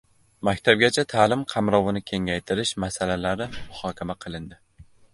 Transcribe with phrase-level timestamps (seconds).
[0.47, 4.63] Maktabgacha ta’lim qamrovini kengaytirish masalalari muhokama qilindi